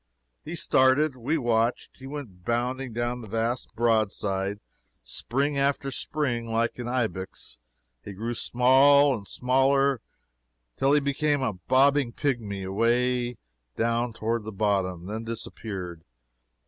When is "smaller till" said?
9.27-10.93